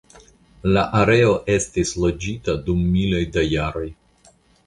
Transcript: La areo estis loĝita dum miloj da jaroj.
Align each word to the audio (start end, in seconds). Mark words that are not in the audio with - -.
La 0.75 0.85
areo 0.99 1.33
estis 1.57 1.91
loĝita 2.05 2.57
dum 2.69 2.81
miloj 2.97 3.21
da 3.37 3.47
jaroj. 3.51 3.87